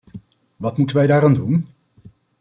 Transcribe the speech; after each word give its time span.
Wat 0.55 0.77
moeten 0.77 0.95
wij 0.95 1.07
daaraan 1.07 1.33
doen? 1.33 1.67